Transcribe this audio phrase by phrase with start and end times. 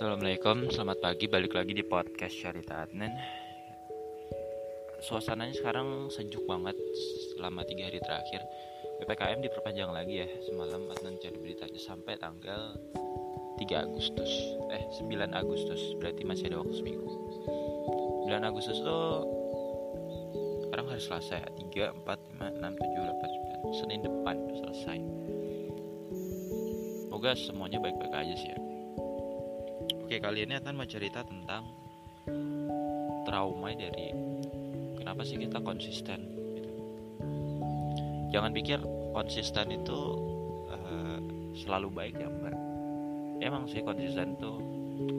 [0.00, 1.28] Assalamualaikum, selamat pagi.
[1.28, 3.12] Balik lagi di podcast Syarita Adnan.
[5.04, 6.72] Suasananya sekarang sejuk banget
[7.36, 8.40] selama tiga hari terakhir.
[9.04, 10.28] ppkm diperpanjang lagi ya.
[10.48, 12.80] Semalam Adnan cari beritanya sampai tanggal
[13.60, 14.56] 3 Agustus.
[14.72, 15.92] Eh, 9 Agustus.
[16.00, 17.04] Berarti masih ada waktu seminggu.
[18.24, 19.28] 9 Agustus tuh
[20.64, 21.48] sekarang hari Selasa ya.
[21.76, 23.28] 3, 4, 5, 6, 7, 8,
[23.68, 23.76] 9.
[23.76, 24.98] Senin depan selesai.
[27.04, 28.69] Semoga semuanya baik-baik aja sih ya
[30.10, 31.70] Oke kali ini akan mencerita tentang
[33.22, 34.10] trauma dari
[34.98, 36.26] kenapa sih kita konsisten
[36.58, 36.72] gitu.
[38.34, 38.82] Jangan pikir
[39.14, 39.98] konsisten itu
[40.66, 41.22] uh,
[41.54, 42.58] selalu baik ya enggak.
[43.38, 44.50] Emang sih konsisten itu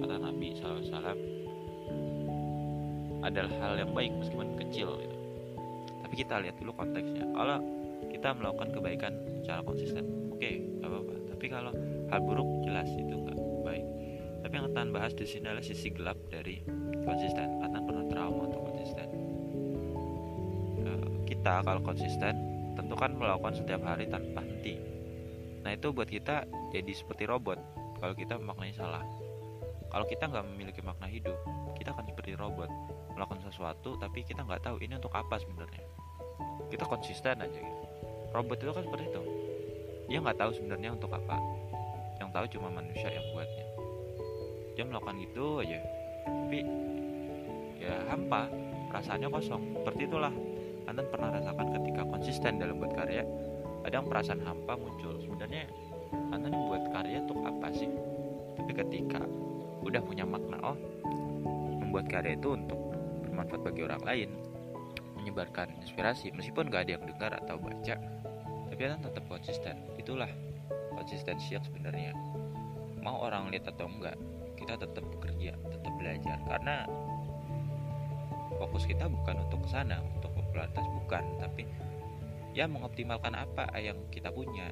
[0.04, 0.84] kata Nabi SAW
[3.24, 5.18] adalah hal yang baik meskipun kecil gitu.
[6.04, 7.32] Tapi kita lihat dulu konteksnya.
[7.32, 7.64] Kalau
[8.12, 10.04] kita melakukan kebaikan secara konsisten,
[10.36, 11.16] oke, okay, apa-apa.
[11.32, 11.72] Tapi kalau
[12.12, 13.41] hal buruk jelas itu enggak
[14.52, 16.60] tapi yang akan bahas di sini adalah sisi gelap dari
[17.08, 17.64] konsisten.
[17.64, 19.08] Karena pernah trauma untuk konsisten.
[20.84, 22.36] Eh, kita kalau konsisten
[22.76, 24.76] tentu kan melakukan setiap hari tanpa henti.
[25.64, 27.64] Nah itu buat kita jadi seperti robot
[28.04, 29.08] kalau kita memaknai salah.
[29.88, 31.40] Kalau kita nggak memiliki makna hidup,
[31.80, 32.68] kita akan seperti robot
[33.16, 35.88] melakukan sesuatu tapi kita nggak tahu ini untuk apa sebenarnya.
[36.68, 37.86] Kita konsisten aja gitu.
[38.36, 39.24] Robot itu kan seperti itu.
[40.12, 41.40] Dia nggak tahu sebenarnya untuk apa.
[42.20, 43.71] Yang tahu cuma manusia yang buatnya
[44.76, 45.80] dia melakukan gitu aja.
[46.26, 46.60] Tapi
[47.82, 48.48] ya hampa
[48.92, 49.64] perasaannya kosong.
[49.82, 50.34] Seperti itulah.
[50.90, 53.24] Anda pernah rasakan ketika konsisten dalam buat karya.
[53.88, 55.18] Ada yang perasaan hampa muncul.
[55.24, 55.66] Sebenarnya
[56.34, 57.90] Anda buat karya untuk apa sih?
[58.60, 59.24] Tapi ketika
[59.82, 60.78] udah punya makna oh
[61.82, 62.78] membuat karya itu untuk
[63.26, 64.30] bermanfaat bagi orang lain
[65.18, 67.98] menyebarkan inspirasi meskipun gak ada yang dengar atau baca
[68.72, 69.76] tapi Anda tetap konsisten.
[70.00, 70.32] Itulah
[70.96, 72.16] konsistensi yang sebenarnya.
[73.04, 74.16] Mau orang lihat atau enggak
[74.62, 76.38] kita tetap bekerja tetap belajar.
[76.46, 76.86] Karena
[78.62, 81.24] fokus kita bukan untuk ke sana untuk popularitas bukan.
[81.42, 81.66] Tapi
[82.54, 84.70] ya mengoptimalkan apa yang kita punya.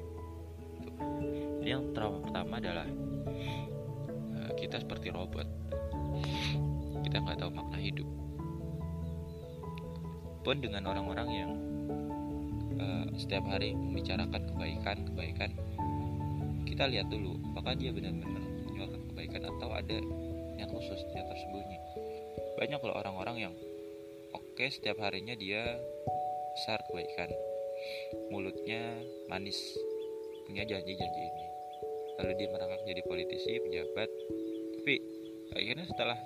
[1.60, 2.86] Jadi yang trauma pertama adalah
[4.38, 5.44] uh, kita seperti robot.
[7.02, 8.08] Kita nggak tahu makna hidup.
[10.40, 11.50] Pun dengan orang-orang yang
[12.80, 15.50] uh, setiap hari membicarakan kebaikan kebaikan
[16.64, 18.39] kita lihat dulu apakah dia benar-benar
[19.20, 20.00] kebaikan atau ada
[20.56, 21.76] yang khusus yang tersembunyi.
[22.56, 23.54] Banyak loh orang-orang yang
[24.32, 25.76] oke okay, setiap harinya dia
[26.56, 27.28] besar kebaikan.
[28.32, 28.96] Mulutnya
[29.28, 29.60] manis.
[30.48, 31.46] Punya janji-janji ini.
[32.16, 34.08] Lalu dia merangkak jadi politisi pejabat.
[34.80, 34.94] Tapi
[35.52, 36.16] akhirnya setelah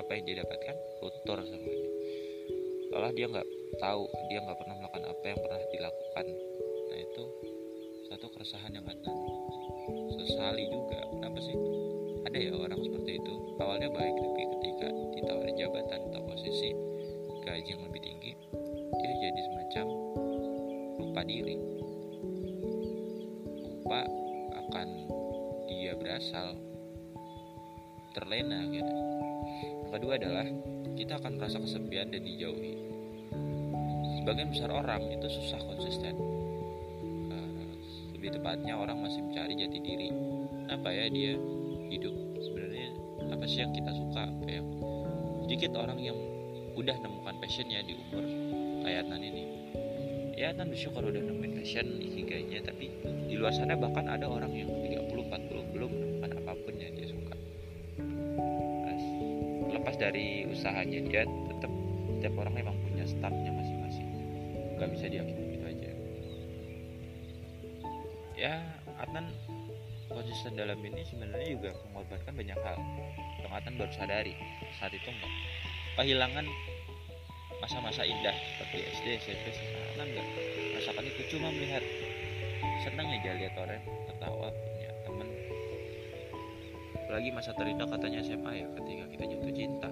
[0.00, 1.90] apa yang dia dapatkan kotor semuanya.
[2.88, 6.26] Setelah dia nggak tahu dia nggak pernah melakukan apa yang pernah dilakukan.
[6.88, 7.24] Nah itu
[8.08, 9.12] satu keresahan yang ada.
[10.16, 10.97] Sesali juga
[13.58, 14.88] awalnya baik tapi ketika
[15.18, 16.70] ditawari jabatan atau posisi
[17.42, 18.32] gaji yang lebih tinggi
[18.98, 19.86] dia jadi semacam
[20.98, 21.56] lupa diri.
[23.58, 24.02] Lupa
[24.54, 24.88] akan
[25.70, 26.58] dia berasal
[28.12, 28.94] terlena gitu.
[29.86, 30.46] Yang kedua adalah
[30.98, 32.74] kita akan merasa kesepian dan dijauhi.
[34.20, 36.14] Sebagian besar orang itu susah konsisten.
[37.32, 37.72] Uh,
[38.18, 40.10] lebih tepatnya orang masih mencari jati diri.
[40.68, 41.32] Apa ya dia
[41.88, 42.27] hidup
[43.38, 44.66] apa sih yang kita suka apa yang
[45.46, 46.18] sedikit orang yang
[46.74, 48.26] udah nemukan passionnya di umur
[48.82, 49.44] kayak Nan ini.
[50.34, 52.90] Ya Nan bersyukur udah nemuin passion ikigainya tapi
[53.30, 57.06] di luar sana bahkan ada orang yang 30 40 belum menemukan apa pun yang dia
[57.14, 57.34] suka.
[58.82, 59.06] Terus,
[59.70, 61.70] lepas dari usahanya dia tetap
[62.18, 64.08] setiap orang memang punya startnya masing-masing.
[64.82, 65.90] Nggak bisa diakini gitu aja.
[68.34, 68.54] Ya
[68.98, 69.30] Adnan
[70.08, 72.78] konsisten dalam ini sebenarnya juga mengorbankan banyak hal.
[73.44, 74.34] Yang Atan baru sadari
[74.80, 75.32] saat itu enggak.
[76.00, 76.46] Kehilangan
[77.60, 80.26] masa-masa indah seperti SD, SMP, SMA enggak.
[80.74, 81.84] Merasakan itu cuma melihat.
[82.86, 85.28] Senang aja lihat orang tertawa punya temen
[87.08, 89.88] lagi masa terindah katanya SMA ya ketika kita jatuh cinta.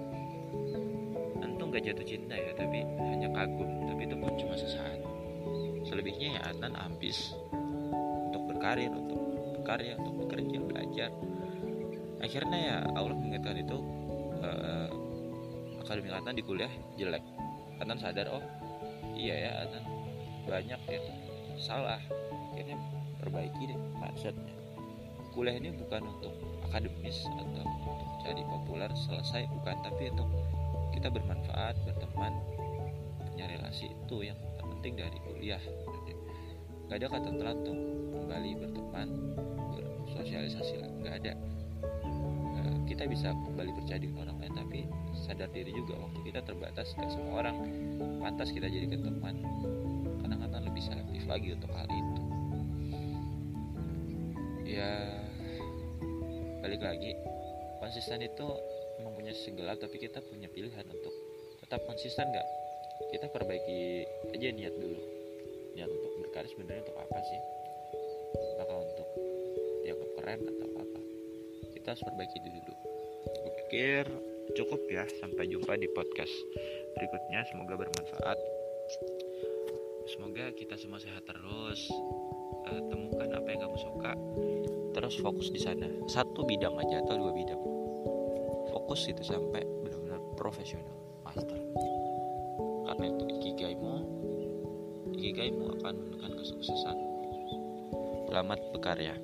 [1.43, 3.69] Tentu nggak jatuh cinta ya tapi hanya kagum.
[3.91, 4.99] Tapi itu pun cuma sesaat.
[5.83, 7.35] Selebihnya ya Atan ambis
[8.31, 9.26] untuk berkarir untuk
[9.67, 11.11] berkarya untuk bekerja belajar.
[12.23, 13.77] Akhirnya ya Allah mengingatkan itu
[14.39, 14.87] uh,
[15.83, 17.19] akademik Atan di kuliah jelek.
[17.83, 18.39] Atan sadar oh
[19.11, 19.83] iya ya Atan
[20.47, 20.99] banyak ya
[21.59, 21.99] salah.
[22.55, 22.79] Akhirnya
[23.19, 24.55] perbaiki deh mindsetnya.
[25.35, 26.31] Kuliah ini bukan untuk
[26.71, 27.67] akademis atau untuk
[28.23, 29.83] jadi populer selesai bukan.
[29.83, 30.31] Tapi untuk
[30.95, 32.39] kita bermanfaat berteman
[33.19, 35.61] punya relasi itu yang terpenting dari kuliah
[36.87, 37.59] gak ada kata telat
[38.15, 39.07] kembali berteman
[40.07, 40.89] bersosialisasi lah.
[41.03, 41.33] Nggak ada.
[42.87, 44.79] Kita bisa kembali percaya dengan orang lain tapi
[45.13, 47.55] sadar diri juga waktu kita terbatas gak semua orang
[48.23, 49.43] pantas kita jadi teman
[50.23, 52.21] kadang-kadang lebih selektif lagi untuk hal itu.
[54.63, 54.91] Ya
[56.63, 57.11] balik lagi.
[57.83, 58.47] Konsisten itu
[59.03, 61.13] mempunyai segelap tapi kita punya pilihan untuk
[61.61, 62.47] tetap konsisten gak
[63.13, 65.16] kita perbaiki aja niat dulu
[65.77, 67.39] niat untuk berkarya sebenarnya untuk apa sih?
[68.57, 69.09] Apakah untuk
[69.85, 70.99] dianggap keren atau apa?
[71.77, 72.73] Kita harus perbaiki dulu.
[73.45, 74.03] Gue pikir
[74.57, 76.33] cukup ya sampai jumpa di podcast
[76.97, 77.45] berikutnya.
[77.53, 78.39] Semoga bermanfaat.
[80.09, 81.85] Semoga kita semua sehat terus.
[82.67, 84.11] Uh, temukan apa yang kamu suka.
[84.97, 85.85] Terus fokus di sana.
[86.09, 87.61] Satu bidang aja atau dua bidang.
[88.73, 90.96] Fokus itu sampai benar-benar profesional
[95.47, 96.97] ikigaimu akan menekan kesuksesan.
[98.27, 99.15] Selamat berkarya